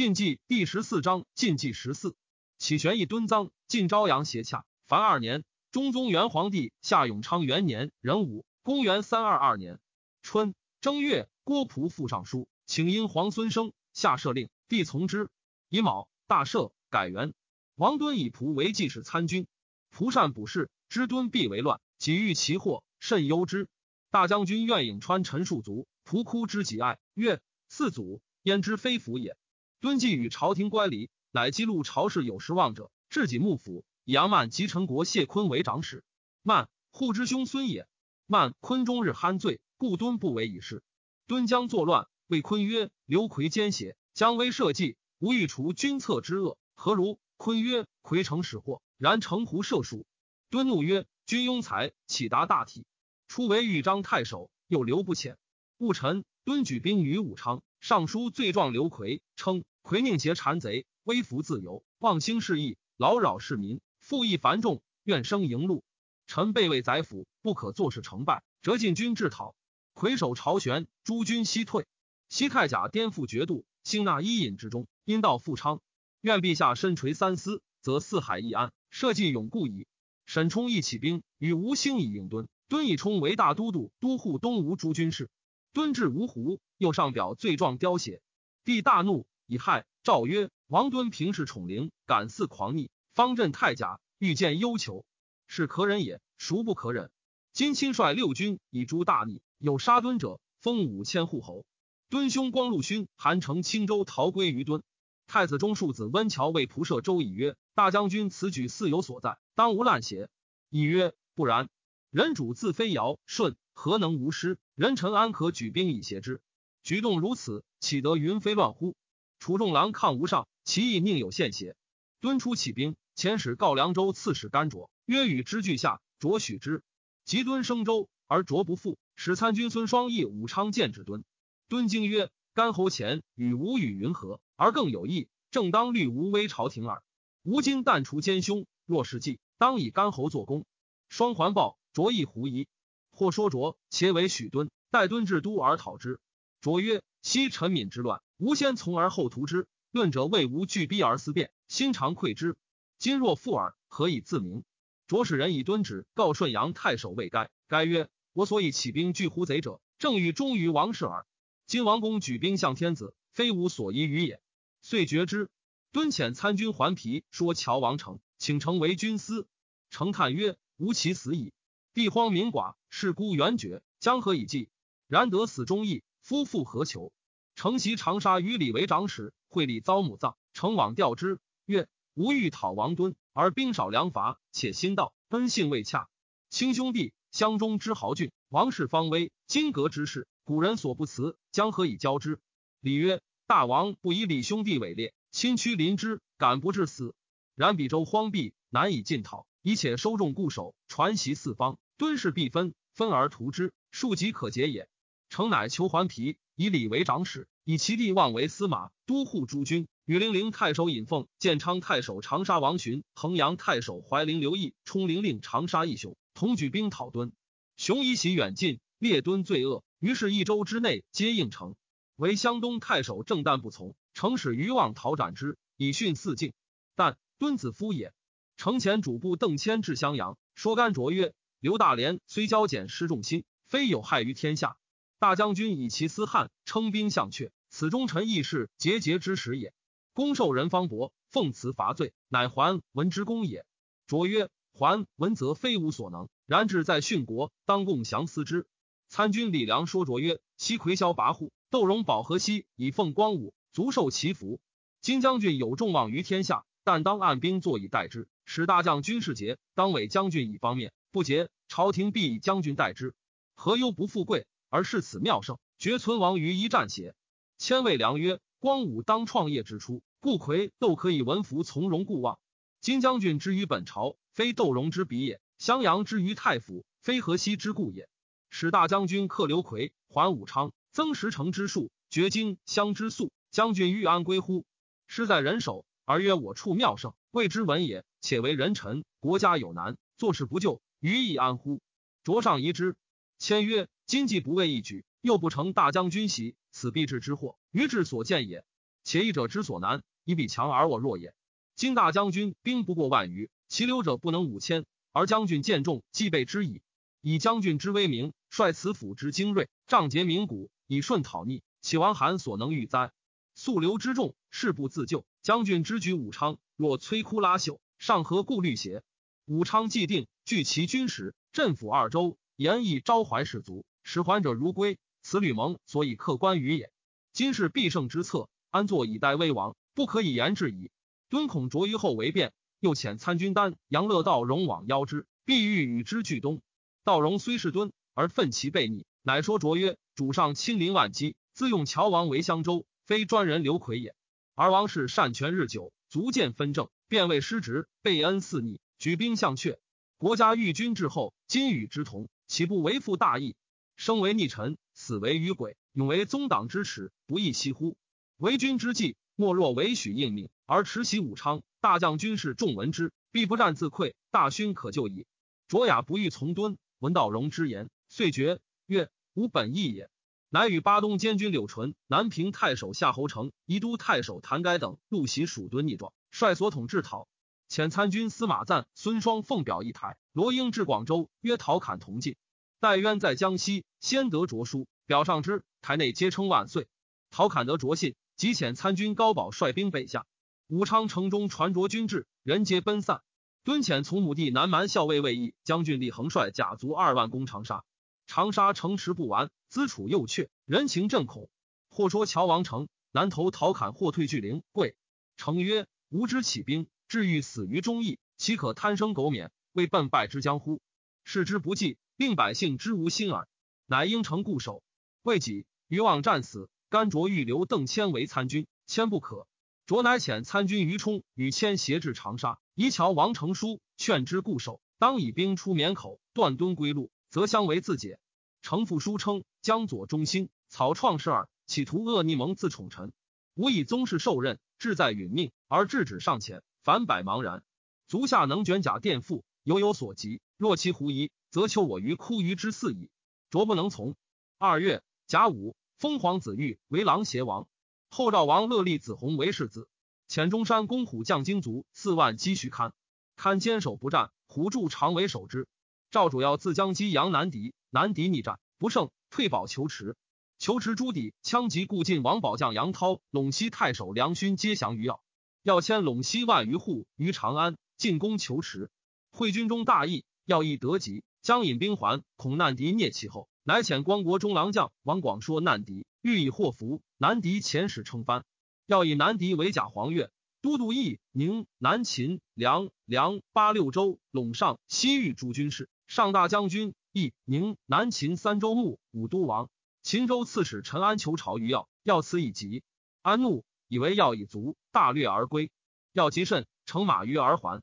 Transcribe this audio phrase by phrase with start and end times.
[0.00, 2.16] 晋纪第十四章晋纪十四，
[2.56, 4.64] 启玄义敦臧，晋昭阳协洽。
[4.86, 9.78] 凡二年，中宗元皇帝夏永昌元年壬午，公元三二二年
[10.22, 15.28] 春正月，郭璞复上书，请因皇孙生，下赦令，帝从之。
[15.68, 17.34] 乙卯，大赦，改元。
[17.74, 19.46] 王敦以仆为记事参军，
[19.94, 23.68] 仆善补事，知敦必为乱，己欲其祸，甚忧之。
[24.10, 29.36] 大将军愿颍川陈树卒，仆哭之己爱，曰：“四祖焉知非福也？”
[29.80, 36.04] 敦既与朝廷乖离，乃记录朝事有失望者，至己幕府，以杨曼及陈国谢坤为长史。
[36.42, 37.88] 曼护之兄孙也。
[38.26, 40.82] 曼坤终日酣醉，故敦不为以事。
[41.26, 50.04] 敦将作乱，谓坤曰：“刘奎奸邪，将威社稷，吾欲除君侧之恶，何如？”坤曰：“奎诚使祸，然城胡射术。”
[50.50, 52.84] 敦怒曰：“君庸才，岂达大体？
[53.28, 55.36] 初为豫章太守，又留不遣。
[55.78, 59.64] 戊辰，敦举兵于武昌，上书罪状刘奎，称。
[59.82, 65.82] 魁宁劫谗贼，威服自由，忘兴事义，劳扰市民，赋役繁重，愿生迎路。
[66.26, 69.56] 臣备位宰辅，不可坐视成败，折进军制讨。
[69.94, 71.86] 魁守朝旋，诸军西退。
[72.28, 75.80] 西太甲颠覆爵度，兴纳伊尹之中，因道富昌。
[76.20, 79.88] 愿陛下身垂三思，则四海一安，社稷永固矣。
[80.26, 82.46] 沈冲亦起兵，与吴兴以应敦。
[82.68, 85.28] 敦以冲为大都督，都护东吴诸军事。
[85.72, 88.22] 敦至芜湖，又上表罪状凋写，
[88.64, 89.26] 帝大怒。
[89.50, 95.04] 以害诏曰：王敦平视宠灵，敢肆狂逆，方镇太甲，欲见忧求，
[95.48, 97.10] 是可忍也，孰不可忍？
[97.52, 101.64] 今亲率六军以诛大逆，有杀敦者，封五千户侯。
[102.10, 104.84] 敦兄光禄勋韩城青州逃归于敦。
[105.26, 110.28] 太子中庶子温峤为仆射周以曰：大将军此举似有所在，当无滥邪？
[110.68, 111.68] 以曰：不然。
[112.10, 114.60] 人主自非尧舜，何能无失？
[114.76, 116.40] 人臣安可举兵以挟之？
[116.84, 118.94] 举动如此，岂得云飞乱乎？
[119.40, 121.74] 楚仲郎抗吴上，其意宁有献邪？
[122.20, 126.84] 敦出起兵，遣使告凉州刺史甘卓，曰：“与之俱下，卓许之。”
[127.24, 131.24] 及敦生州，而卓不复，使参军孙双义武昌见之敦。
[131.68, 134.42] 敦惊曰：“甘侯前与吴与云何？
[134.56, 137.02] 而更有意，正当虑吴威朝廷耳。
[137.42, 140.66] 吴今但除奸凶，若是计，当以甘侯作功。”
[141.08, 142.68] 双环抱卓亦狐疑，
[143.10, 146.20] 或说卓且为许敦，待敦至都而讨之。
[146.60, 152.56] 卓曰：“昔陈敏之乱。”吾先从而后图之，论者为吾拒逼而思变，心常愧之。
[152.96, 154.64] 今若复尔，何以自明？
[155.06, 161.26] 着使人以敦旨告顺阳太守魏该，该曰：我所以起兵拒胡贼者，正欲忠于王室耳。
[161.66, 164.40] 今王公举兵向天子，非吾所宜于也。
[164.80, 165.50] 遂决之。
[165.92, 169.46] 敦遣参军还皮说乔王成，请成为军司。
[169.90, 171.52] 成叹曰：吾其死矣。
[171.92, 174.70] 地荒民寡，士孤援绝，将何以济？
[175.08, 177.12] 然得死忠义，夫复何求？
[177.60, 186.08] 承袭长沙与李为长史，会礼遭母葬，成往调之，曰：“吾欲讨王敦，而兵少粮乏，且心道恩信未洽。
[186.48, 192.40] 亲兄弟，乡中之豪俊，王室方危，金阁之事，古人所不辞，将何以交之？”
[192.80, 197.14] 李曰：“大王不以李兄弟为烈，亲屈临之，敢不至死？
[197.54, 204.88] 然比州荒僻，难以进讨，以且收众固守，传习四方，敦士必分，分而图之，庶几可解也。
[205.28, 209.88] 诚乃求还皮。”以李为长史，以其弟望为司马，都护诸军。
[210.04, 217.32] 与零陵太守尹奉、建昌太守长沙王寻、衡阳太守怀陵刘毅、冲陵令长沙义雄同举兵讨敦。
[217.78, 221.76] 雄以喜远近，列敦罪恶，于是一周之内皆应承。
[222.16, 226.52] 为湘东太守郑旦不从，城使余望讨斩之，以训四境。
[226.94, 228.12] 但敦子夫也。
[228.58, 234.76] 城前主簿邓谦至襄阳，说甘卓曰：“刘大连虽骄简失众心，非有害于天下。”
[235.20, 239.74] 大将军以其私汉，称兵向阙，此忠臣义士节节之始也。
[240.14, 243.66] 公受人方伯，奉辞伐罪，乃还文之功也。
[244.06, 248.66] 卓曰：还文则非吾所能，然志在殉国，当共降思之。
[249.10, 254.58] 参军李良说卓曰：西魁霄跋扈，窦荣保河西，以奉光武，足受其福。
[255.02, 258.26] 今将军有众望于天下，但当按兵坐以待之。
[258.46, 263.14] 使大将军士节，当委将军以方面；不节，朝廷必以将军待之。
[263.54, 264.46] 何忧不富贵？
[264.70, 267.14] 而是此妙胜，绝存亡于一战邪？
[267.58, 272.38] 千谓良曰：光武当创业之初，故魁窦可以文服从容故望。
[272.80, 278.08] 金将军之于本朝，非窦荣之比也；襄阳之于太府，非河西之故也。
[278.48, 284.64] 使大将军克刘奎，还武昌，增十城之数，绝荆襄之粟，将军欲安归乎？
[285.08, 288.04] 失在人手，而曰我处妙胜，谓之文也。
[288.20, 291.80] 且为人臣，国家有难，做事不救，于亦安乎？
[292.22, 292.94] 卓上疑之。
[293.38, 293.88] 谦曰。
[294.10, 297.56] 今既不为一举，又不成大将军席，此必至之祸。
[297.70, 298.64] 于志所见也。
[299.04, 301.32] 且一者之所难，以彼强而我弱也。
[301.76, 306.82] 今大将军兵不过万余，其留者不能五千，而将军见众，既备之矣。
[307.20, 313.12] 以将军之威名，率此府之精锐，仗节名鼓，以顺讨逆，岂王韩所能御哉？
[313.54, 315.24] 素流之众，誓不自救。
[315.40, 319.04] 将军之举武昌，若摧枯拉朽，尚何顾虑邪？
[319.44, 324.98] 武昌既定，据其军实，镇抚二州，严以招怀士卒，使还者如归。
[325.22, 326.90] 此吕蒙所以克关羽也。
[327.32, 330.90] 今是必胜之策，安坐以待危亡，不可以言之矣。
[331.28, 336.60] 敦恐卓于后为变，又遣参军丹杨乐道荣往邀之，必欲与之俱东。
[337.04, 344.16] 道荣虽是敦，而奋其背逆，乃说卓曰：“主上亲临万机，自用乔王为襄州，非专人刘奎也。
[344.56, 349.78] 而王氏善权日久，足见分政，便为失职，备恩赐逆，举兵向阙。
[350.18, 353.54] 国家欲君至后，今与之同，岂不为负大义？
[354.00, 357.98] 生为逆臣，死为余鬼，永为宗党之耻，不亦惜乎？
[358.38, 361.60] 为君之计，莫若为许应命，而持袭武昌。
[361.82, 365.26] 大将军事众闻之，必不战自溃，大勋可救矣。
[365.68, 370.08] 卓雅不欲从敦。”闻道荣之言，遂决曰：“吾本意也。”
[370.48, 377.28] 乃与巴东监军柳纯、南平太守夏侯成、宜都太守谭该等入袭蜀敦逆状，率所统制讨。
[377.68, 380.16] 遣参军司马赞、孙双奉表一台。
[380.32, 382.36] 罗英至广州，约陶侃同进。
[382.80, 386.88] 戴渊在江西，先得着书，表上之，台内皆称万岁。
[387.30, 390.24] 陶侃得着信，即遣参军高宝率兵北下。
[390.66, 393.20] 武昌城中传着军至，人皆奔散。
[393.64, 397.84] 敦遣从母弟南蛮校尉魏义将军李恒率甲卒二万攻长沙，
[398.26, 401.50] 长沙城池不完，资楚又阙，人情震恐。
[401.90, 404.96] 或说乔王城南投陶侃，或退巨陵、贵。
[405.36, 410.80] 城曰：“吾之起兵，至欲死于忠义，岂可贪生苟免，为奔败之将乎？
[411.24, 413.48] 视之不计，令百姓之无心耳。
[413.86, 414.82] 乃应城固守。
[415.22, 419.46] 未几，余望战死，甘卓欲留邓谦为参军，谦不可。
[419.86, 428.18] 卓乃遣参军于冲与谦协至长沙。”宜乔王成书劝之固守，当以兵出绵口，断敦归路，则相为自解。
[428.60, 433.14] 程父书称江左中兴，草创事耳，企图恶逆蒙自宠臣。
[433.54, 437.62] 吾以宗室受任，志在殒命，而制止尚浅，反百茫然。
[438.08, 440.40] 足下能卷甲垫腹，犹有所及。
[440.56, 443.10] 若其狐疑，则求我于枯鱼之肆矣。
[443.50, 444.14] 卓不能从。
[444.58, 447.66] 二月甲午，封皇子玉为琅邪王，
[448.08, 449.88] 后赵王乐立子弘为世子。
[450.28, 452.92] 遣中山公虎将精卒四万积徐堪，
[453.36, 455.66] 堪坚守不战，虎柱常为守之。
[456.10, 460.16] 赵主要自将击杨南敌，南敌逆战不胜，退保求池。
[460.58, 465.22] 求池朱棣枪及故晋王保将杨涛，陇西太守梁勋皆降于要。
[465.62, 468.90] 要迁陇西万余户于长安，进攻求池。
[469.30, 477.00] 会军中大义，要义得吉，将引兵还，恐难敌灭其后，乃遣光国中郎将王广说难敌，欲以祸福。
[477.16, 478.44] 南敌遣使称藩。
[478.86, 480.30] 要以南敌为假黄钺，
[480.62, 489.70] 都督义宁、南秦、梁、梁八六州、陇上、西域诸军事，上大将军义宁、南秦三州牧、武都王。
[490.02, 492.82] 秦州刺史陈安求朝于要，要此以急。
[493.22, 495.70] 安怒，以为要以足，大略而归。
[496.12, 497.82] 要极甚，乘马于而还，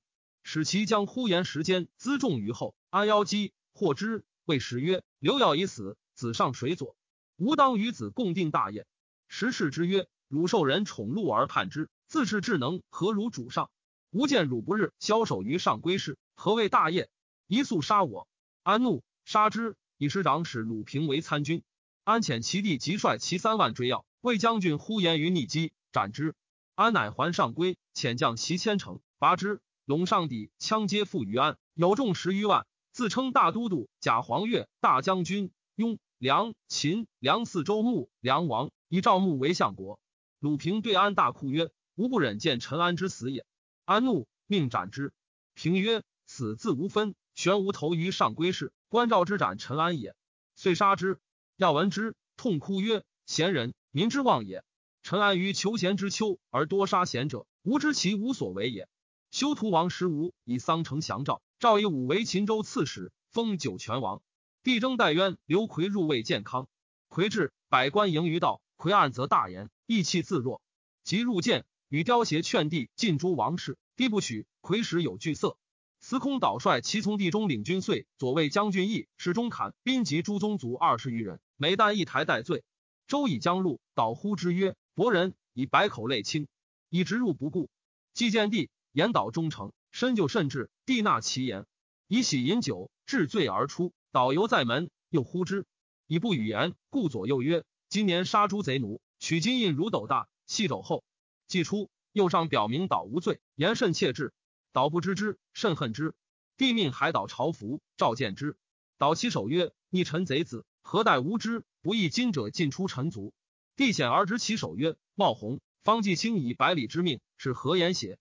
[0.49, 2.73] 使其将呼延时间辎重于后。
[2.89, 6.95] 安邀击，获之，谓时曰：“刘耀已死，子上谁佐？
[7.35, 8.87] 吾当与子共定大业。”
[9.27, 10.07] 时事之曰。
[10.29, 13.69] 汝受人宠禄而叛之，自恃智能，何如主上？
[14.11, 17.09] 吾见汝不日枭首于上归氏，何谓大业？
[17.47, 18.29] 一速杀我！
[18.63, 19.75] 安怒，杀之。
[19.97, 21.61] 以师长使鲁平为参军，
[22.05, 26.35] 安遣其弟即率其三万追要，魏将军呼延于逆击，斩之。
[26.73, 29.59] 安乃还上归，遣将其千乘拔之。
[29.87, 39.97] 陇上邸枪皆附于安，有众十余万，自称大都督、假黄钺、大将军、雍、梁、秦、梁四州牧、梁王，以赵牧为相国。
[40.39, 43.45] 鲁平对安大哭曰：“吾不忍见陈安之死也。”
[43.85, 45.13] 安怒，命斩之。
[45.53, 50.17] 平曰：“死自无分，悬无头于上归氏，关照之斩陈安也。”
[50.57, 51.17] 遂杀之。
[51.55, 54.65] 要闻之，痛哭曰：“贤人，民之望也。
[55.01, 58.89] 陈安于求贤之秋而多杀贤者，吾知其无所为也。”
[59.31, 64.21] 修图王时吴以桑城降赵，赵以武为秦州刺史，封九泉王。
[64.63, 66.67] 帝征戴渊、刘奎入魏建康，
[67.07, 69.69] 奎至，百官迎于道，奎暗则大言。
[69.85, 70.61] 意气自若，
[71.03, 74.45] 即入见，与刁协劝帝尽诛王室，帝不许。
[74.61, 75.57] 魁时有惧色，
[76.01, 82.65] 司空导率其从地中领军遂左卫将军义使中侃兵及诸宗族二十余人，每旦一台待罪。
[83.07, 86.49] 周以将入，导呼之曰：“伯仁以百口泪清，
[86.89, 87.69] 以直入不顾。
[88.13, 91.67] 既见帝言导忠诚，深就甚至，帝纳其言，
[92.07, 93.93] 以喜饮酒，治罪而出。
[94.11, 95.67] 导游在门，又呼之，
[96.07, 101.03] 以不语言，故左右曰：今年杀诸贼奴。”取金印如斗大，细肘后，
[101.47, 104.33] 既出，右上表明岛无罪，言甚切志。
[104.73, 106.15] 岛不知之，甚恨之。
[106.57, 108.57] 帝命海岛朝服，召见之。
[108.97, 111.63] 岛其首曰：“逆臣贼子，何待无知？
[111.83, 113.31] 不义今者尽出臣族。”
[113.77, 118.17] 帝显而执其首曰：“茂弘，方继卿以百里之命，是何言邪？”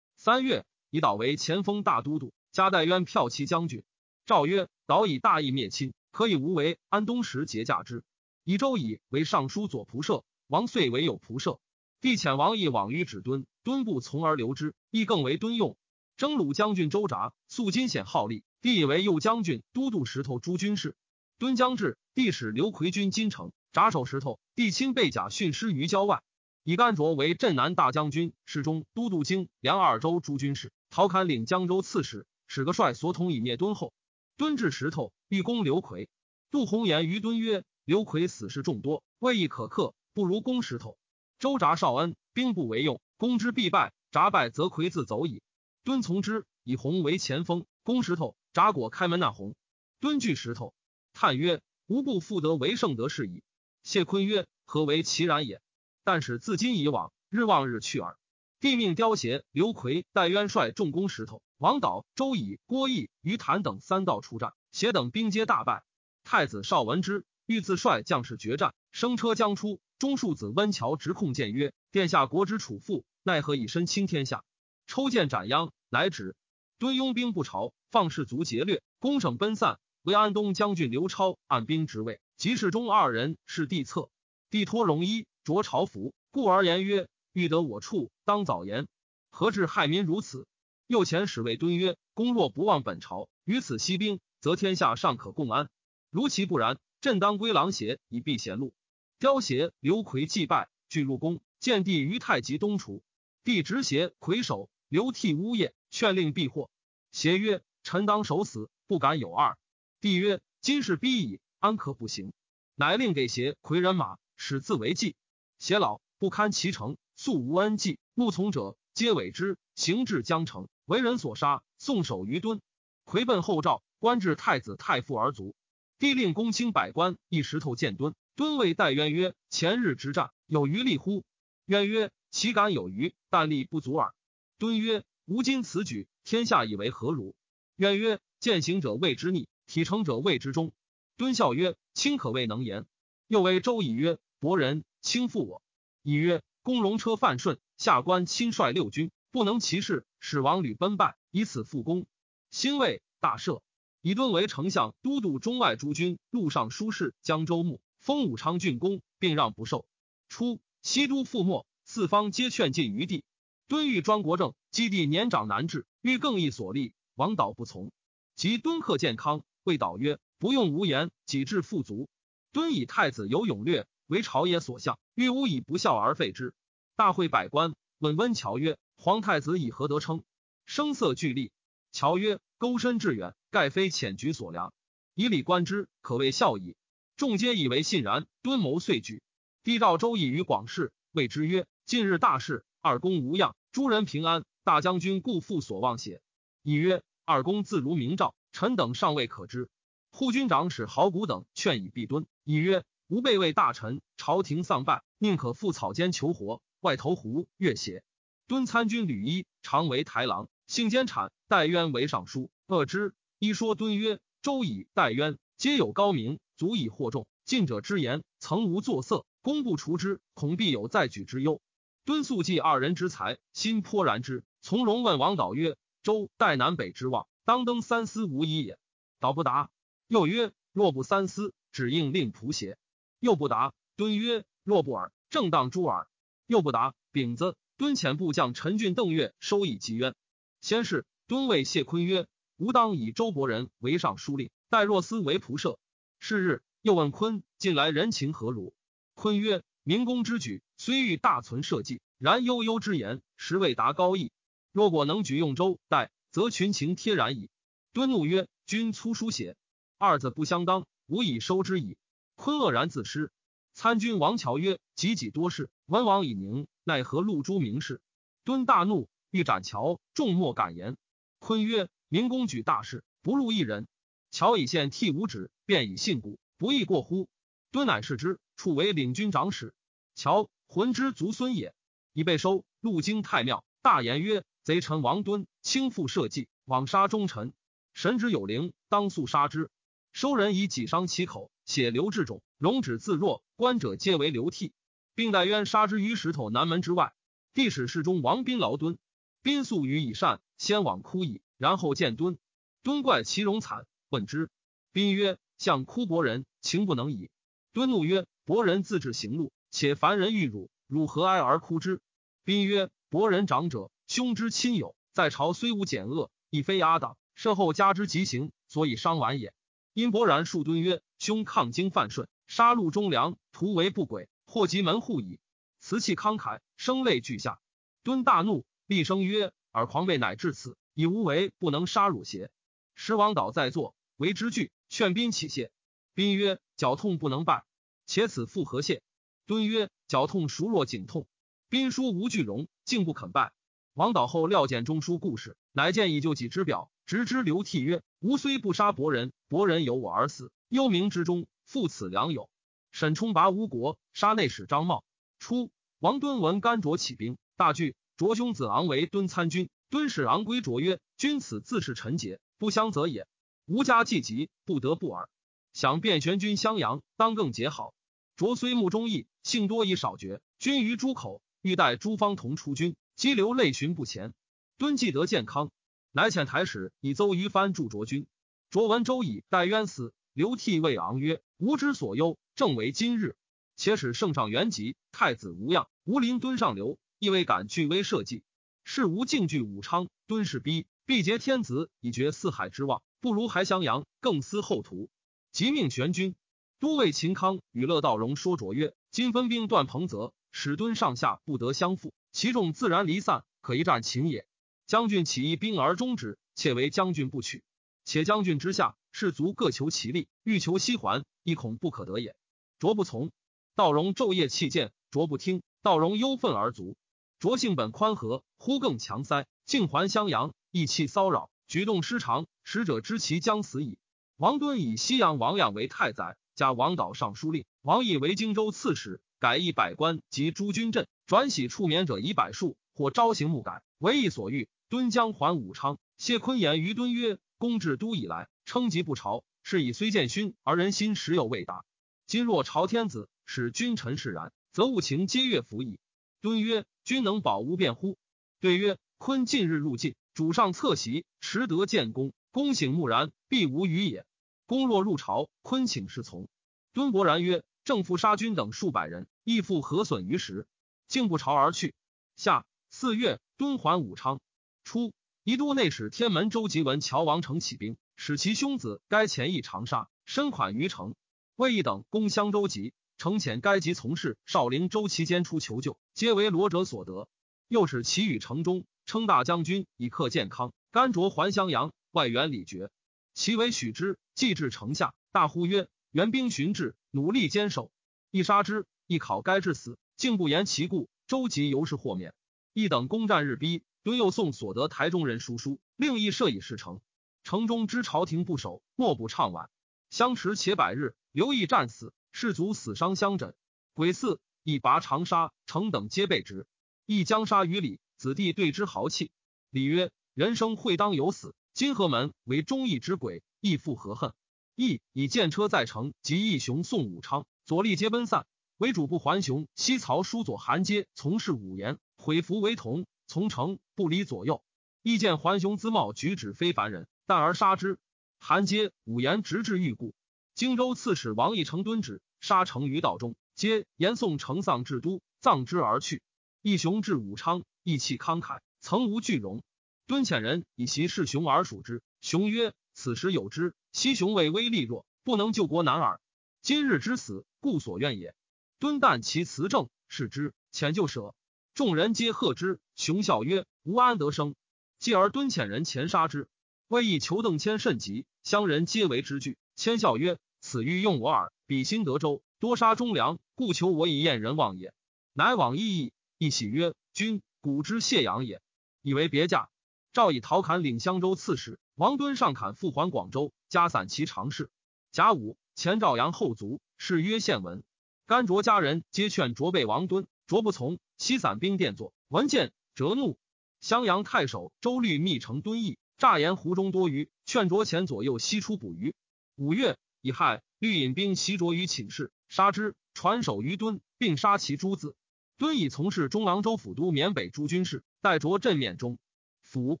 [0.24, 3.82] 三月，以岛为前锋大都督，加代渊骠骑将军。
[4.24, 6.78] 诏曰：“岛以大义灭亲，可以无为。
[6.88, 8.04] 安东时节驾之。
[8.44, 11.58] 以周以为尚书左仆射，王遂为右仆射。
[12.00, 15.76] 帝遣王毅往于止敦，敦不从而留之，亦更为敦用。
[16.16, 20.94] 征虏将军周札，素金显好立，帝以为右将军、都督石头诸军事。
[21.40, 24.38] 敦将至，帝使刘奎军金城，札守石头。
[24.54, 26.22] 帝亲备甲训师于郊外，
[26.64, 30.72] 以甘卓为镇南大将军、侍中、都督京、梁二州诸军事。
[30.90, 33.92] 陶侃领江州刺史，使个帅所统以灭敦后。
[34.36, 36.08] 敦至石头，欲攻刘奎。
[36.52, 40.96] 杜弘言于敦曰：“刘奎死士众多，未易可克，不如攻石头。”
[41.40, 43.92] 周札少恩，兵不为用，攻之必败。
[44.12, 45.42] 札败则魁自走矣。
[45.82, 48.36] 敦从之，以红为前锋，攻石头。
[48.52, 49.56] 札果开门纳红。
[49.98, 50.74] 敦据石头，
[51.12, 53.42] 叹曰：“吾不复得为圣德是矣。”
[53.82, 55.60] 谢坤曰：“何为其然也？
[56.04, 58.16] 但使自今以往，日望日去耳。”
[58.60, 61.42] 帝命刁协、刘奎、戴渊率众攻石头。
[61.58, 65.84] 王导、周乙、郭义、于谭等三道出战，协等兵皆大败。
[66.24, 69.80] 太子少闻之，欲自率将士决战，生车将出。
[69.98, 74.44] 中庶子温峤直控谏曰：“殿下国之储父，奈何以身倾天下？”
[74.88, 76.34] 抽剑斩央，乃止。
[76.78, 79.78] 敦拥兵不朝，放士卒劫掠，攻省奔散。
[80.02, 84.10] 为安东将军刘超按兵职位，及侍中二人是帝策。
[84.50, 88.86] 帝托戎衣，着朝服，故而言曰：“欲得我处，当早言。
[89.30, 90.46] 何至害民如此？”
[90.86, 95.68] 右前使谓敦曰：“公若不忘本朝，于此息兵，则天下尚可共安。
[96.10, 98.72] 如其不然，朕当归狼邪，以避贤路。”
[99.18, 103.02] 刁邪、刘奎祭拜，俱入宫，见帝于太极东厨。
[103.44, 106.70] 帝执邪魁首，流涕呜咽，劝令避祸。
[107.10, 109.58] 邪曰：“臣当守死，不敢有二。”
[110.00, 112.32] 帝曰：“今事逼矣，安可不行？”
[112.76, 115.14] 乃令给邪魁人马，使自为计。
[115.62, 122.60] 偕老不堪其成，素无恩计，慕从者皆委之，行至江城，为人所杀，送首于敦。
[123.04, 125.54] 魁奔后赵，官至太子太傅而卒。
[126.00, 128.12] 帝令公卿百官，一石头见敦。
[128.34, 131.22] 敦谓戴渊曰：“前日之战，有余力乎？”
[131.66, 134.12] 渊曰：“岂敢有余，但力不足耳。”
[134.58, 137.36] 敦曰：“吾今此举，天下以为何如？”
[137.78, 140.72] 渊曰：“践行者谓之逆，体成者谓之忠。”
[141.16, 142.84] 敦笑曰：“卿可谓能言。”
[143.28, 145.62] 又谓周乙曰：“伯仁，卿负我。”
[146.02, 152.06] 以曰：“公戎车犯顺，下官亲率六军，不能其事，使王吕奔败，以此复功。
[152.50, 153.60] 兴魏大赦，
[154.00, 157.80] 以敦为丞相，都督中外诸军，路上书事，江州牧。
[157.98, 159.86] 封武昌郡公，并让不受。
[160.28, 163.24] 初，西都覆没，四方皆劝进于地。
[163.68, 166.94] 敦欲专国政，基地年长难治，欲更易所立。
[167.14, 167.92] 王导不从。
[168.34, 172.08] 及敦克健康，谓导曰：“不用无言，己志富足。”
[172.50, 176.52] 敦以太子有勇略，为朝野所向，欲吾以不孝而废之。
[176.96, 180.22] 大会百官，问温峤曰：“皇太子以何得称？”
[180.66, 181.50] 声色俱厉。
[181.92, 184.74] 乔曰：“钩深致远，盖非浅举所量。
[185.14, 186.76] 以礼观之，可谓孝矣。”
[187.16, 189.22] 众皆以为信然，敦谋遂举。
[189.64, 194.44] 帝召周易于广室，谓之曰：“近日大事，二公无恙，诸人平安。
[194.62, 196.20] 大将军故复所望写。”
[196.62, 199.70] 乙曰：“二公自如明诏，臣等尚未可知。”
[200.12, 202.26] 护军长史郝谷等劝以避敦。
[202.44, 208.02] 乙曰：“吾辈为大臣，朝廷丧败，宁可赴草间求活，外投胡越邪。”
[208.48, 211.28] 敦参军吕一，常为台郎，性奸谄。
[211.46, 213.12] 戴渊为尚书，恶之。
[213.38, 219.26] 一说敦曰：“周以戴渊皆有高明。”足以惑众，近者之言，曾无作色。
[219.42, 221.60] 公不除之，恐必有再举之忧。
[222.06, 224.42] 敦素记二人之才，心颇然之。
[224.62, 228.78] 从容问王导曰：“周代南北之望，当登三司无疑也。”
[229.20, 229.68] 导不答。
[230.08, 232.78] 又曰：“若不三司，只应令仆邪？”
[233.22, 233.72] 又不答。
[233.94, 236.08] 敦曰：“若不尔，正当诸尔。”
[236.48, 236.92] 又不答。
[237.12, 240.16] 丙子，敦遣部将陈俊、邓岳收以及冤。
[240.60, 242.26] 先是，敦谓谢坤曰
[242.58, 245.78] ：“吾当以周伯仁为尚书令，待若思为仆射。”
[246.18, 248.74] 是日，又问坤近来人情何如？
[249.14, 254.32] 坤曰：“明公之举，虽欲大存社稷，然悠悠之言，实未达高义。
[254.72, 257.50] 若果能举用周代，则群情贴然矣。”
[257.94, 259.54] 敦怒曰：“君粗书写，
[259.96, 261.96] 二字不相当，吾以收之矣。”
[262.42, 263.30] 坤愕然自失。
[263.72, 268.00] 参军王乔曰：“己己多事，文王以宁，奈何露诸名士？”
[268.42, 270.96] 敦大怒，欲斩乔，众莫敢言。
[271.38, 273.86] 坤曰：“明公举大事，不露一人。”
[274.32, 277.28] 乔以献替五指，便以信古，不亦过乎？
[277.70, 279.72] 敦乃视之，处为领军长史。
[280.16, 281.72] 乔浑之族孙也，
[282.12, 287.52] 已被收，路经太庙，大言曰：“贼臣王敦轻负社稷，枉杀忠臣。
[287.94, 289.70] 神之有灵，当速杀之。”
[290.12, 294.72] 收人以己伤其口，血流至踵，容止自若，观者皆为流涕，
[295.14, 297.14] 并带冤杀之于石头南门之外。
[297.54, 298.98] 帝使侍中王斌劳敦，
[299.42, 302.38] 斌素于以善，先往哭矣，然后见敦。
[302.82, 304.50] 敦怪其容惨，问之。
[304.92, 307.30] 斌曰：“向哭伯人，情不能已。”
[307.72, 312.02] 敦怒曰：“伯人自治行路，且凡人遇辱，汝何哀而哭之？”
[312.44, 319.54] 斌曰：“伯人长者，兄之亲友，在朝虽无简恶，亦非阿党，事后加之极刑，所以伤晚也。”
[319.94, 325.38] 因伯然数敦曰：“兄抗经犯顺，杀戮忠良，图为不轨，祸及门户矣。”
[325.80, 327.60] 辞气慷慨，声泪俱下。
[328.02, 332.50] 敦大怒，厉声曰：“尔狂悖乃至此，以无为不能杀汝邪？”
[332.94, 335.70] 时王导在座，为之惧，劝宾起谢。
[336.14, 337.64] 宾曰：“脚痛不能拜，
[338.06, 339.02] 且此复何谢？”
[339.46, 341.26] 敦曰：“脚痛孰若颈痛？”
[341.68, 343.52] 宾书无惧容，竟不肯拜。
[343.92, 346.90] 王导后料见中书故事，乃见以就己之表。
[347.12, 352.48] 直之流涕曰：“吾虽不杀伯仁，伯仁有我而死，幽冥之中，负此良友。”
[352.90, 355.04] 沈冲拔吴国，杀内史张茂。
[355.38, 357.94] 初，王敦闻甘卓起兵，大惧。
[358.16, 363.26] 卓兄子昂为敦参军，敦使昂归卓曰：“君此自是臣节，不相则也。
[363.66, 365.28] 吾家既急，不得不尔。
[365.74, 367.92] 想便玄君襄阳，当更结好。”
[368.36, 370.40] 卓虽目中义，性多以少绝。
[370.58, 374.32] 君于诸口，欲待诸方同出军，激流泪寻不前。
[374.78, 375.70] 敦既得健康。
[376.14, 378.26] 乃遣台使以邹于藩助卓君，
[378.68, 383.34] 卓闻周以待冤死，流涕谓昂曰：“吾之所忧，正为今日。
[383.76, 388.42] 且使圣上元吉，太子无恙，吾临敦上流，亦未敢拒威社稷。
[388.84, 395.08] 是吾敬惧武昌，敦士逼，必结天子，以绝四海之望，不如还襄阳，更思后图。
[395.50, 396.34] 即命玄军
[396.78, 404.46] 都尉秦康与乐道荣说卓曰：今分兵断彭泽，使敦上下不得相负，其众自然离散，可一战擒也。”
[404.86, 407.62] 将军起义兵而终之，且为将军不取。
[408.04, 412.34] 且将军之下士卒各求其利，欲求西还，亦恐不可得也。
[412.78, 413.30] 卓不从，
[413.74, 415.62] 道荣昼夜弃谏，卓不听。
[415.82, 416.96] 道荣忧愤而卒。
[417.38, 422.46] 卓性本宽和，忽更强塞，竟还襄阳，意气骚扰，举动失常。
[422.64, 423.98] 使者知其将死矣。
[424.36, 434.68] 王敦以西阳王养为太宰，加王导尚书令，王毅为荆州刺史，改易百官及诸军镇，转徙处免者以百数，或朝行暮改，为意所欲。
[434.88, 441.84] 敦将还武昌，谢坤言于敦曰：“公至都以来，称疾不朝，是以虽见勋而人心时有未达。
[442.26, 445.98] 今若朝天子，使君臣释然，则物情皆悦服矣。”
[446.42, 448.18] 敦曰：“君能保无变乎？”
[448.60, 454.26] 对曰：“坤近日入晋，主上侧席，持得建功，公醒木然，必无虞也。
[454.66, 456.48] 公若入朝，坤请侍从。”
[456.92, 460.66] 敦勃然曰：“正负杀君等数百人，亦复何损于时？
[461.08, 461.94] 竟不朝而去。”
[462.36, 464.38] 下四月，敦还武昌。
[464.84, 471.14] 初，宜都内史天门周吉闻乔王城起兵，使其兄子该前邑长沙，身款于城。
[471.56, 477.28] 魏义等攻襄州急，城遣该及从事少陵周期间出求救，皆为罗者所得。
[477.66, 480.74] 又使其与城中称大将军，以克健康。
[480.90, 482.90] 甘卓还襄阳，外援李傕，
[483.32, 487.90] 其为许之，既至城下，大呼曰：“援兵寻至，努力坚守。”
[488.30, 491.08] 一杀之，一考该致死，竟不言其故。
[491.26, 492.34] 周吉由是豁免。
[492.72, 493.82] 一等攻战日逼。
[494.04, 497.00] 敦又送所得台中人书书，另议设以事成。
[497.44, 499.68] 城中知朝廷不守，莫不怅惋。
[500.10, 503.54] 相持且百日，刘毅战死，士卒死伤相枕。
[503.94, 506.66] 鬼巳，以拔长沙城等皆被执。
[507.06, 509.30] 亦将杀于李，子弟对之豪气。
[509.70, 514.32] 李曰：“人生会当有死，金河门为忠义之鬼，亦复何恨？”
[514.74, 518.46] 义以剑车在城，及义雄送武昌，左立皆奔散。
[518.78, 523.04] 为主不还雄，西曹叔左韩阶从事武言，毁服为同。
[523.26, 524.62] 从城不离左右，
[525.02, 527.98] 亦见桓雄姿貌举止非凡人，但而杀之。
[528.38, 530.14] 韩皆五言直至欲故。
[530.54, 536.22] 荆州刺史王义成敦旨，杀成于道中，皆言送成丧至都，葬之而去。
[536.60, 539.62] 义雄至武昌，意气慷慨，曾无惧容。
[540.06, 542.02] 敦遣人以袭是雄而属之。
[542.20, 546.20] 雄曰：“此时有之，昔雄为威力弱，不能救国难耳。
[546.60, 548.34] 今日之死，故所愿也。”
[548.78, 551.34] 敦但其辞政，是之，遣就舍。
[551.74, 552.80] 众人皆贺之。
[552.96, 554.54] 雄笑曰：“吾安得生？”
[555.00, 556.48] 继而敦遣人前杀之。
[556.86, 559.56] 魏以求邓谦甚急，乡人皆为之惧。
[559.74, 561.50] 谦笑曰：“此欲用我耳。
[561.66, 564.92] 比心德州，多杀忠良，故求我以验人望也。”
[565.32, 568.60] 乃往异议，一喜曰：“君古之谢阳也。”
[569.00, 569.70] 以为别驾。
[570.12, 574.68] 赵以陶侃领襄州刺史，王敦上侃复还广州，加散其常侍。
[575.10, 577.82] 甲午，前赵阳后卒，谥曰献文。
[578.26, 580.98] 甘卓家人皆劝卓备王敦，卓不从。
[581.22, 582.12] 西散兵殿坐。
[582.26, 583.38] 闻见，折怒。
[583.80, 589.14] 襄阳太守周律密城敦义，诈言湖中多鱼，劝着前左右西出捕鱼。
[589.54, 595.14] 五月，乙亥，律引兵袭着于寝室，杀之，传首于敦，并杀其诸子。
[595.58, 599.16] 敦以从事中郎州府都缅北诸军事，待着镇面中
[599.60, 600.00] 府，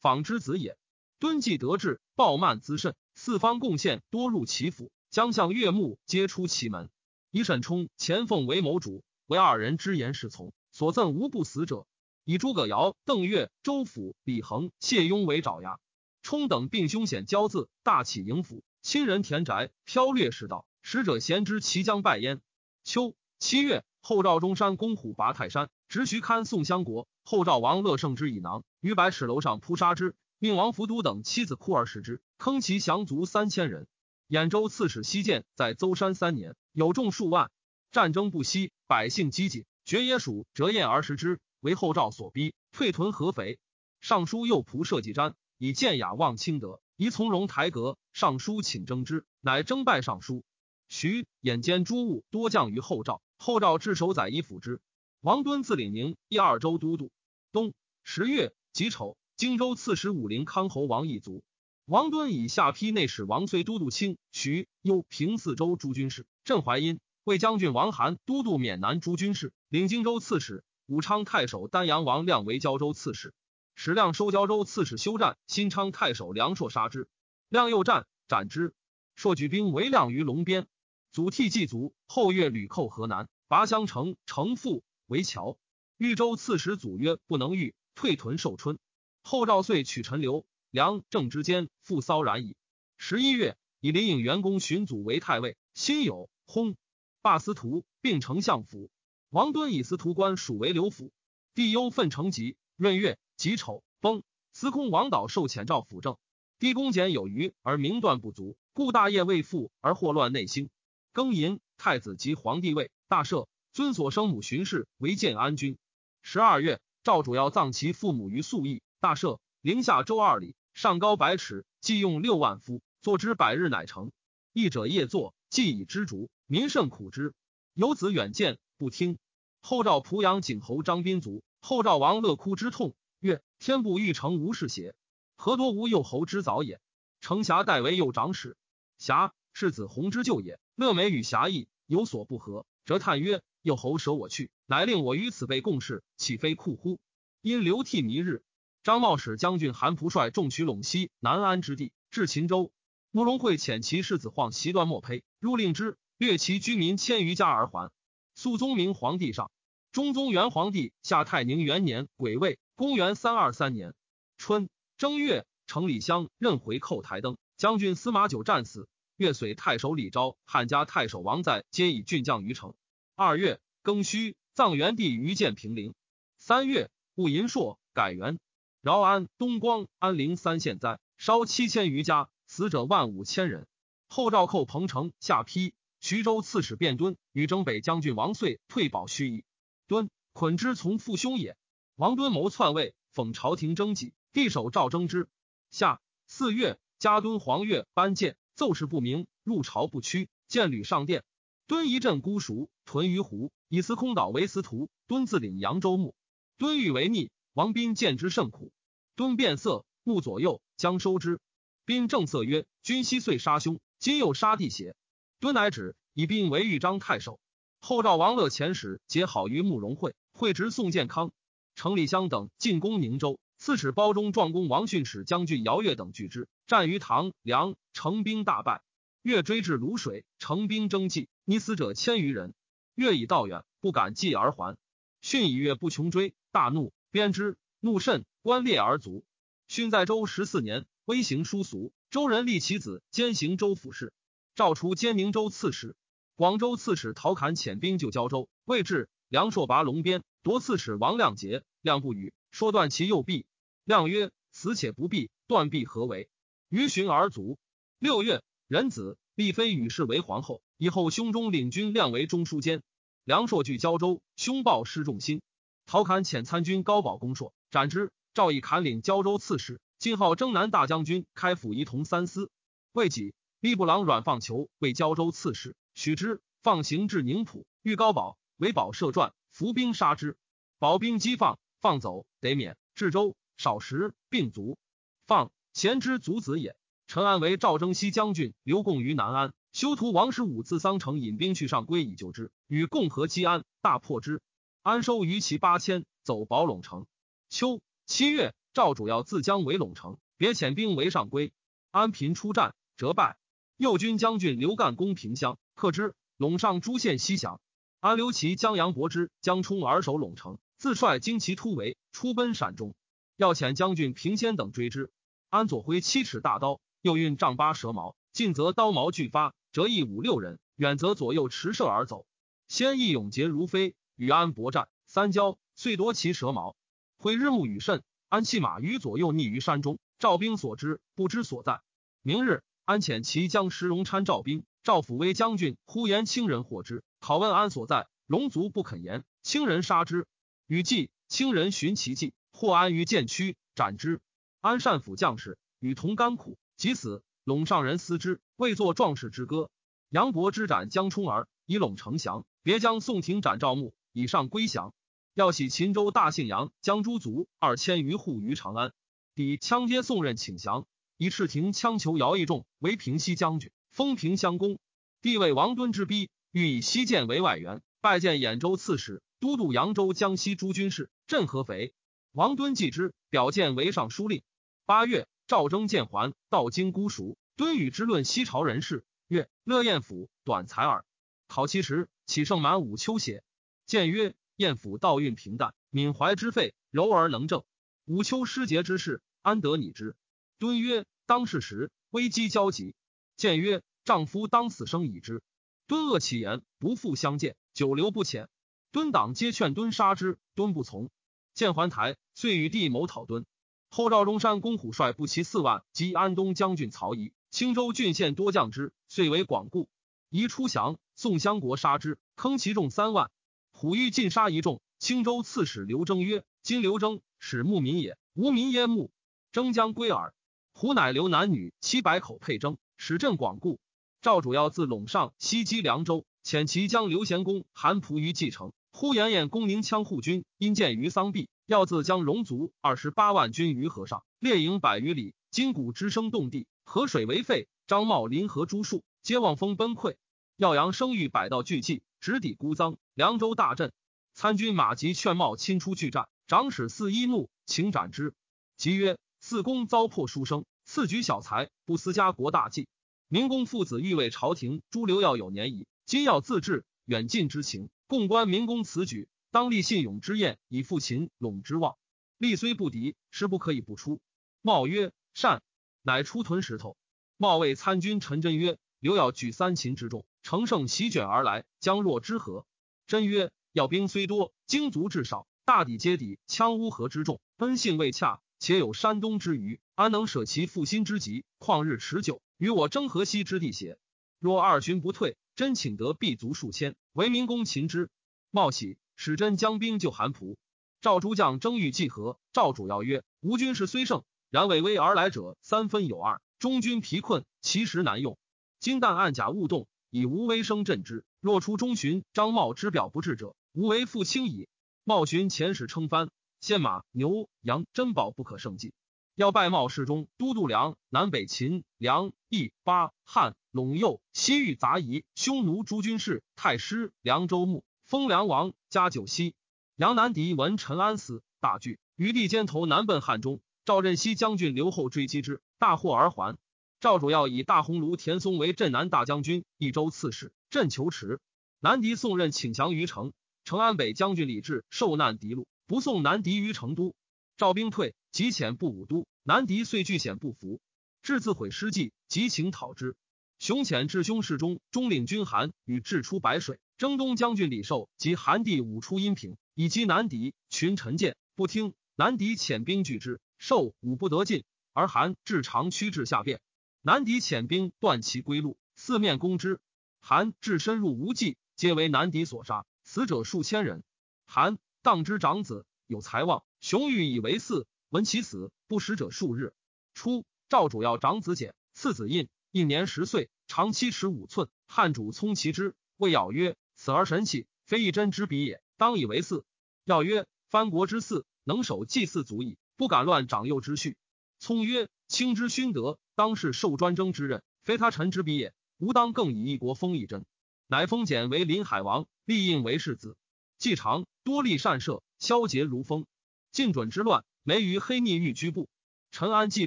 [0.00, 0.76] 访之子也。
[1.18, 6.90] 敦既得志，暴慢滋甚，四方贡献多入其府，将相岳幕皆出其门。
[7.30, 11.86] 以沈冲、钱凤为谋主，为二人之言是从，所赠无不死者。
[12.24, 15.78] 以诸葛瑶、邓岳、周辅、李恒、谢雍为爪牙，
[16.22, 20.64] 冲等并凶险骄恣，大起营府，亲人田宅，剽掠世道。
[20.80, 22.40] 使者咸知其将败焉。
[22.82, 27.06] 秋七月，后赵中山攻虎拔泰山，执徐堪宋襄国。
[27.24, 33.86] 后赵王乐胜之以囊于百尺楼上扑杀之，命王福都等妻子哭而食之，坑其降卒三千人。
[34.30, 37.50] 兖州刺史西涧在邹山三年，有众数万，
[37.92, 41.40] 战争不息，百姓饥馑，绝野鼠折燕而食之。
[41.60, 43.58] 为后赵所逼，退屯合肥。
[44.00, 47.98] 尚书右仆射季瞻以见雅望清德，宜从容台阁。
[48.12, 50.42] 尚书请征之，乃征拜尚书。
[50.88, 54.80] 徐眼见诸物多降于后赵，后赵至守宰以辅之。
[55.20, 57.10] 王敦自领宁一二州都督。
[57.52, 61.44] 冬十月己丑，荆州刺史武陵康侯王一族。
[61.84, 66.24] 王敦以下邳内史王燧都督卿徐幽平四州诸军事。
[66.42, 70.64] 镇淮阴魏将军王涵都督缅南诸军事，领荆州刺史。
[70.86, 73.34] 武昌太守丹阳王亮为胶州刺史，
[73.74, 77.08] 史亮收胶州刺史休战，新昌太守梁硕杀之，
[77.48, 78.74] 亮又战，斩之。
[79.14, 80.66] 硕举兵围亮于龙边，
[81.12, 81.94] 祖逖祭卒。
[82.08, 85.58] 后月屡寇河南，拔襄城，城复为桥。
[85.98, 88.78] 豫州刺史祖曰：“不能御，退屯寿春。”
[89.22, 92.56] 后赵遂取陈留、梁郑之间，复骚然矣。
[92.96, 96.74] 十一月，以林颖元公寻祖为太尉，辛酉，薨，
[97.22, 98.90] 罢司徒，并丞相府。
[99.28, 101.12] 王敦以司徒官属为刘府，
[101.54, 104.22] 帝忧愤成疾，闰月己丑崩。
[104.52, 106.16] 司空王导受遣诏辅政，
[106.58, 110.70] 低公俭有余而名断不足，故大业未复而祸乱内兴。
[111.14, 115.78] 庚寅，太子及皇帝位，大赦，尊所生母荀氏为建安君。
[116.22, 124.10] 十二月，赵主要葬其父母于宿邑，大赦，陵下周二里，上高百尺，计用六万夫，坐之百日乃成。
[124.52, 127.32] 义者夜作，既以知竹，民甚苦之。
[127.74, 128.58] 有子远见。
[128.76, 129.18] 不听，
[129.60, 134.96] 后赵濮阳景侯张宾卒，后赵王乐哭之痛，曰：“天不欲成无事邪？
[135.36, 136.80] 何多无幼侯之早也？”
[137.22, 138.56] 程霞代为右长史，
[138.98, 140.58] 霞是子弘之舅也。
[140.74, 146.98] 乐美与侠义有所不合，辄叹曰：“幼侯舍我去，乃令我于此辈共事，岂非酷乎？”
[147.42, 148.42] 因流涕弥日。
[148.82, 152.72] 张茂使将军韩仆率众取陇西南安之地，至秦州。
[153.12, 157.90] 慕容会遣其世子晃袭断莫胚，入令之，掠其居民千余家而还。
[158.34, 159.50] 肃宗明皇帝上，
[159.90, 163.94] 中宗元皇帝下泰宁元年癸未，公元三二三年
[164.36, 168.86] 春正月，城里乡任回寇台灯，将军司马九战死。
[169.16, 172.74] 月遂太守李昭、汉家太守王在皆以郡将于城。
[173.14, 175.94] 二月庚戌，葬元帝于建平陵。
[176.36, 178.38] 三月戊寅朔，改元。
[178.82, 183.66] 饶安、东光、安陵三县灾，烧七千余家，死者万五千人。
[184.06, 185.72] 后赵寇彭城，下邳。
[186.00, 189.44] 徐州刺史卞敦与征北将军王遂退保盱眙，
[189.86, 191.58] 敦捆之从父兄也。
[191.94, 195.28] 王敦谋篡位，讽朝廷征己，帝首诏征之。
[195.70, 201.22] 夏四月，加敦黄钺班谏，奏事不明，入朝不趋，见履上殿。
[201.66, 204.88] 敦一镇孤熟，屯于湖，以司空岛为司徒。
[205.06, 206.14] 敦自领扬州牧。
[206.56, 208.72] 敦欲为逆，王斌见之甚苦。
[209.16, 211.40] 敦变色，目左右，将收之。
[211.84, 214.94] 斌正色曰：“君昔遂杀兄，今又杀弟邪？”
[215.40, 217.40] 敦乃止，以兵为豫章太守。
[217.80, 221.32] 后赵王乐遣使结好于慕容会，会执宋建康、
[221.74, 223.40] 程礼香等进攻宁州。
[223.56, 228.82] 刺史包中壮公王训使将军姚越等拒之，战于唐梁，成兵大败。
[229.22, 232.52] 越追至泸水，成兵征济，溺死者千余人。
[232.94, 234.76] 越已道远，不敢继而还。
[235.22, 239.24] 训以越不穷追，大怒，鞭之，怒甚，关裂而卒。
[239.68, 244.12] 训在州十四年，威行殊俗，周人立其子兼行州府事。
[244.54, 245.96] 赵除兼明州刺史，
[246.34, 253.46] 广州刺史陶侃遣兵救胶州，未至，梁硕拔龙鞭夺刺史王亮节，亮不语，说断其右臂。
[253.84, 256.28] 亮曰：“死且不避，断臂何为？”
[256.68, 257.58] 于寻而卒。
[257.98, 262.82] 六月，仁子立妃与氏为皇后，以后兄中领军亮为中书监。
[263.24, 265.42] 梁硕据胶州，凶暴失众心。
[265.86, 268.12] 陶侃遣参军高保公硕，斩之。
[268.34, 272.50] 赵以侃领胶州刺史，今号征南大将军，开府仪同三司。
[272.92, 273.34] 未几。
[273.60, 280.38] 吏部郎阮放求为胶州刺史，许之放行至宁浦，遇高保为保射传，伏兵杀之。
[280.78, 282.78] 保兵击放，放走，得免。
[282.94, 284.78] 至州少时，病卒。
[285.26, 286.74] 放贤之族子也。
[287.06, 289.52] 陈安为赵征西将军，留贡于南安。
[289.72, 294.40] 修图王十五自桑城引兵去上归以救之，与共和击安，大破之。
[294.82, 297.06] 安收余其八千，走保陇城。
[297.50, 301.52] 秋七月，赵主要自将围陇城，别遣兵围上归。
[301.90, 303.36] 安平出战，折败。
[303.80, 306.14] 右军将军刘干攻平乡，克之。
[306.36, 307.62] 陇上诸县西降。
[307.98, 312.94] 安留其将杨伯之、江冲而守陇城，自率精骑突围，出奔陕中。
[313.38, 315.10] 要遣将军平先等追之。
[315.48, 319.54] 安左挥七尺大刀，右运丈八蛇矛，近则刀矛俱发。
[319.72, 322.26] 折翼五六人，远则左右持射而走。
[322.68, 326.76] 先义勇捷如飞，与安搏战三交，遂夺其蛇矛。
[327.16, 329.98] 挥日暮雨甚，安弃马于左右，匿于山中。
[330.18, 331.80] 赵兵所知，不知所在。
[332.20, 334.64] 明日，安遣其将石荣参赵兵。
[334.82, 339.22] 赵辅威将军呼延清人获之，拷问安所在，龙族不肯言。
[339.44, 340.26] 清人杀之。
[340.66, 344.20] 与计，清人寻其计，获安于剑区，斩之。
[344.60, 347.22] 安善抚将士，与同甘苦，即死。
[347.44, 349.70] 陇上人思之，未作壮士之歌。
[350.08, 352.44] 杨伯之斩江充儿，以陇城降。
[352.64, 354.92] 别将宋廷斩赵牧，以上归降。
[355.34, 358.92] 要喜秦州大姓杨江诸族二千余户于长安。
[359.36, 360.88] 抵羌接宋任请降，
[361.20, 364.78] 以赤亭羌酋姚义仲为平西将军，封平襄公。
[365.20, 371.92] 帝为王敦之逼，欲以西建为外援，拜见兖州刺史、都督扬州、江西诸军事，镇合肥。
[372.32, 374.42] 王敦继之，表见为尚书令。
[374.86, 375.28] 八月。
[375.46, 377.36] 赵征见还，到京孤熟。
[377.54, 381.04] 敦与之论西朝人事，曰：“乐彦甫短才耳。
[381.48, 383.42] 考其时，岂胜满武丘邪？”
[383.84, 387.62] 见曰：“彦甫道运平淡，敏怀之废，柔而能正。
[388.06, 390.16] 武丘失节之事，安得拟之？”
[390.60, 392.94] 敦曰：“当世时，危机交集。”
[393.38, 395.42] 见曰：“丈夫当死生已之。”
[395.88, 398.46] 敦恶其言，不复相见，久留不遣。
[398.92, 401.08] 敦党皆劝敦杀之，敦不从。
[401.54, 403.46] 见还台，遂与帝谋讨敦。
[403.88, 409.88] 后赵中山公虎率步骑四万击安东将军曹仪，青州郡县多将之，遂为广固。
[410.28, 413.30] 仪出降，宋襄国杀之，坑其众三万。
[413.72, 419.10] 虎欲尽杀一众，青州刺史刘征曰：“今刘征使牧民也，无民焉牧。
[419.52, 420.34] 征将归耳。”
[420.80, 423.78] 胡乃留男女七百口配征，使镇广固。
[424.22, 428.72] 赵主要自陇上西击凉州，遣其将刘贤公韩仆于继承。
[428.90, 431.50] 呼延彦攻宁羌护军，因见于桑壁。
[431.66, 437.68] 要自将戎卒二十八万军于河上，列营百余里，金鼓之声动地，河水为沸。
[437.86, 440.16] 张茂临河诸树，皆望风崩溃。
[440.56, 442.96] 耀阳声誉百道俱寂，直抵孤臧。
[443.12, 443.92] 凉州大震，
[444.32, 448.32] 参军马吉劝茂亲出拒战，长史四一怒，请斩之。
[448.78, 452.88] 即曰：四公遭破书生，赐举小财，不思家国大计。
[453.26, 459.28] 明公父子欲为朝廷诛刘耀有年矣，今要自治，远近之情，共观明公此举。
[459.50, 461.96] 当立信勇之宴，以复秦陇之望。
[462.36, 464.20] 力虽不敌，实不可以不出。
[464.60, 465.62] 茂曰：“善。”
[466.02, 466.98] 乃出屯石头。
[467.38, 472.66] 茂谓参军陈真曰：“刘要举三秦之众，乘胜席卷而来，将若之何？”
[473.08, 483.98] 真曰：“要兵虽多，精卒至少，大抵皆抵羌乌合之众，奔信未洽，且有山东之余，安能舍其负心之急，旷日持久，与我争河西之地邪？
[484.38, 488.08] 若二旬不退，真请得必卒数千，为民公擒之。”
[488.52, 488.96] 茂喜。
[489.22, 490.56] 使真将兵救韩蒲，
[491.02, 492.38] 赵诸将争欲计和。
[492.54, 496.40] 赵主要曰：“吴军势虽胜，然为危而来者三分有二。
[496.58, 498.38] 中军疲困，其实难用。
[498.78, 501.26] 今旦暗甲勿动，以无威声震之。
[501.38, 504.70] 若出中旬，张茂之表不至者，无为复轻矣。”
[505.04, 508.92] 茂寻前使称藩，献马牛羊珍宝不可胜计。
[509.34, 517.84] 要拜茂世中都督梁南北秦梁益巴汉陇右西域杂夷匈奴诸军事太师凉州牧。
[518.04, 519.54] 封梁王，加九锡。
[519.96, 523.60] 杨南迪闻陈安死，大惧，余地肩头南奔汉中。
[523.84, 526.58] 赵任西将军刘后追击之，大获而还。
[527.00, 531.40] 赵主要以大鸿胪田松为镇南大将军、益州刺史，镇求池。
[531.78, 533.32] 南迪送任请降于城。
[533.64, 537.16] 成安北将军李治受难敌路，不送南迪于成都。
[537.56, 539.26] 赵兵退，即遣部武都。
[539.42, 540.80] 南迪遂拒险不服，
[541.20, 543.16] 至自毁失计，即请讨之。
[543.58, 546.78] 雄遣至凶士中，中领军韩与至出白水。
[546.96, 550.54] 征东将军李寿及韩帝武出阴平，以击南敌。
[550.68, 556.60] 群臣见不听，南敌遣兵拒之，寿武不得进，而韩至长驱至下便。
[557.02, 559.80] 南敌遣兵断其归路，四面攻之。
[560.20, 564.04] 韩至深入无计，皆为南敌所杀，死者数千人。
[564.46, 569.72] 韩当之长子有才望，雄欲以为嗣，闻其死，不食者数日。
[570.12, 574.68] 初，赵主要长子简，次子印，一年十岁，长七尺五寸。
[574.86, 576.76] 汉主聪其之，谓咬曰。
[576.96, 579.62] 此而神器，非一真之笔也，当以为嗣。
[580.04, 584.18] 要曰：藩国之嗣，能守祭祀足矣，不敢乱长幼之序。
[584.58, 588.74] 聪曰：卿之勋德，当是受专征之任，非他臣之比也。
[588.98, 590.44] 吾当更以一国封一真。
[590.86, 593.38] 乃封简为临海王，立印为世子。
[593.80, 596.26] 季长多立善射，消节如风。
[596.70, 598.90] 晋准之乱，没于黑逆欲居部。
[599.30, 599.86] 陈安祭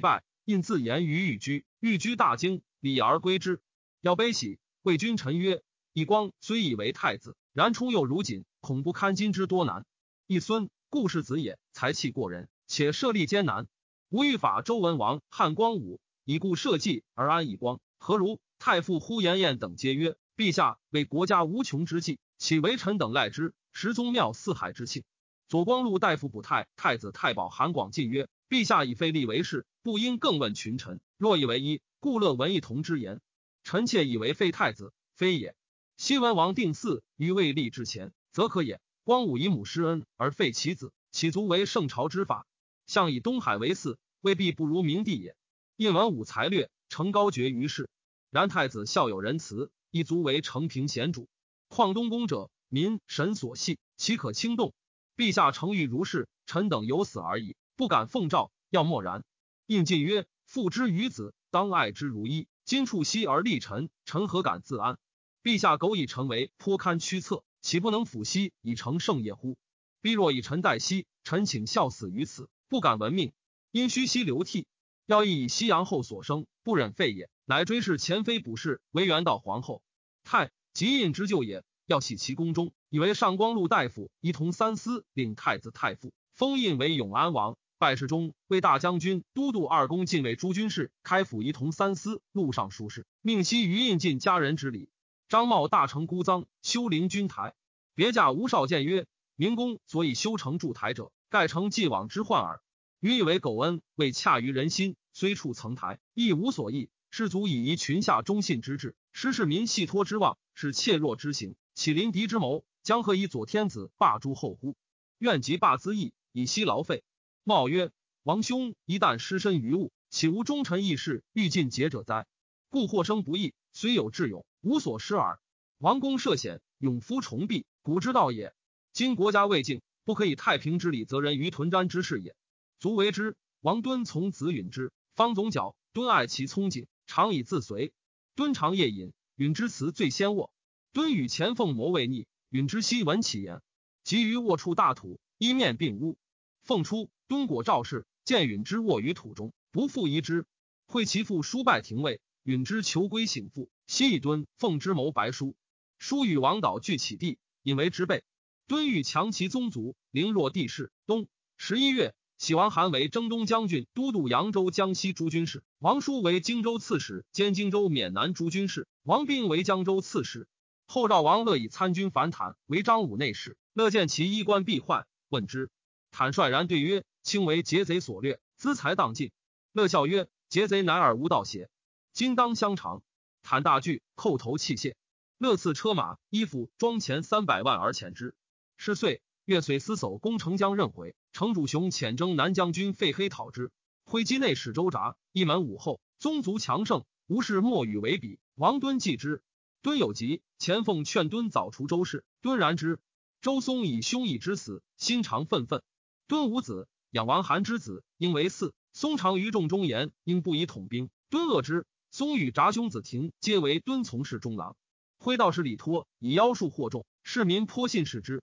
[0.00, 1.64] 拜，印自言于欲居。
[1.78, 3.62] 欲居大惊，礼而归之。
[4.00, 9.86] 要悲喜，谓君臣曰：义光虽以为太子，然出幼如锦，恐不堪今之多难。
[10.26, 13.68] 一孙故世子也，才气过人，且设立艰难。
[14.08, 18.40] 吾欲法周文王、汉光武，以故社稷而安以光，何如？
[18.58, 23.54] 太傅呼延晏等皆曰：陛下为国家无穷之计，岂为臣等赖之？
[23.76, 25.02] 十宗庙四海之庆。
[25.48, 31.00] 左光禄大夫补太太子太保韩广进曰：陛下以废立为事，不应更问群臣。
[31.18, 33.20] 若以为一，故乐闻一同之言。
[33.64, 35.56] 臣妾以为废太子，非也。
[35.96, 38.80] 西文王定嗣于未立之前，则可也。
[39.02, 42.46] 光武以母施恩而废其子，岂足为圣朝之法？
[42.86, 45.36] 相以东海为嗣，未必不如明帝也。
[45.76, 47.88] 印文武才略，成高绝于世。
[48.30, 51.28] 然太子孝有仁慈，亦足为承平贤主。
[51.68, 54.72] 况东宫者，民神所系，岂可轻动？
[55.16, 58.50] 陛下诚欲如是，臣等有死而已，不敢奉诏。
[58.70, 59.22] 要默然。
[59.66, 62.48] 应晋曰：“父之于子，当爱之如一。
[62.64, 64.98] 今处息而立臣，臣何敢自安？
[65.42, 69.56] 陛下苟以臣为颇堪屈策，岂不能抚息以成圣业乎？
[70.00, 73.32] 必若以臣待息，臣请效死于此，不敢闻命。
[73.70, 74.66] 因虚息流涕。
[75.06, 79.82] 要亦以西阳后所生，不忍废也。”乃追谥前妃卜氏为元道皇后，
[80.24, 81.62] 太极印之旧也。
[81.86, 87.56] 要徙其宫中，以为上光禄大夫，一同三司，领太子太傅，封印为永安王。
[87.76, 94.88] 拜侍中，为大将军、都督二宫禁卫诸军事，开府仪同三司，录尚书事，命西于印进家人之礼。
[95.28, 97.54] 张茂大成孤臧，修陵君台。
[97.94, 102.62] 别驾吴少见曰：明公所以修成筑台者，盖成既往之患耳。
[103.00, 106.88] 余以为苟恩未洽于人心，虽处层台，亦无所益。
[107.10, 114.76] 士卒以遗群下忠信之志，失市民系托之望，是怯弱之行，起临敌之谋，将何以左天子罢诸后乎？
[115.18, 117.02] 愿即罢资役，以息劳费。
[117.42, 117.90] 茂曰：
[118.22, 122.26] 王兄一旦失身于物，岂无忠臣义士欲尽节者哉？
[122.70, 125.40] 故获生不义，虽有智勇，无所失耳。
[125.78, 128.54] 王公涉险，勇夫重弊，古之道也。
[128.92, 132.36] 今国家未靖，不可以太平之礼责人于屯瞻之事也。
[132.78, 133.36] 足为之。
[133.60, 136.86] 王敦从子允之，方总角，敦爱其聪谨。
[137.06, 137.92] 常以自随，
[138.34, 140.50] 敦常夜饮，允之辞最先卧。
[140.94, 143.60] 敦与前凤谋未逆，允之悉闻其言，
[144.04, 146.16] 急于卧处大土，一面并屋。
[146.62, 150.46] 凤出，敦果赵氏见允之卧于土中，不复疑之。
[150.86, 153.68] 会其父书拜廷尉，允之求归省父。
[153.88, 155.56] 悉以敦奉之谋白书。
[155.98, 158.22] 书与王导俱起地，引为之备。
[158.68, 160.92] 敦欲强其宗族，凌弱地势。
[161.06, 161.26] 冬
[161.56, 162.14] 十一月。
[162.38, 170.46] 喜王韩为征东将军、都督扬州、江西诸军事；王叔为荆州刺史兼荆州、缅南诸军事；王斌为江州刺史。
[170.86, 175.70] 后赵王乐以参军反坦为张武内史，乐见其衣冠必坏，问之，
[176.10, 179.32] 坦率然对曰：“卿为劫贼所掠，资财荡尽。”
[179.72, 181.68] 乐笑曰：“劫贼乃尔无道邪？
[182.12, 183.02] 今当相偿。”
[183.42, 184.96] 坦大惧，叩头泣谢。
[185.38, 188.34] 乐赐车马、衣服、装钱三百万而遣之。
[188.76, 191.16] 是岁，月遂司守攻城将任回。
[191.32, 193.72] 城主雄遣征南将军费黑讨之，
[194.04, 198.38] 挥击内史周札一门武后，宗族强盛，无事莫与为比。
[198.54, 199.42] 王敦继之，
[199.84, 203.00] 敦有疾，钱奉劝敦早除周氏，敦然之。
[203.42, 205.82] 周松以兄义之死，心肠愤愤。
[206.26, 208.72] 敦无子，养王韩之子，应为嗣。
[208.94, 211.10] 松常于众中言，应不以统兵。
[211.28, 211.84] 敦恶之。
[212.10, 214.74] 松与札兄子廷皆为敦从事中郎。
[215.18, 218.42] 挥道士李托以妖术惑众，市民颇信视之。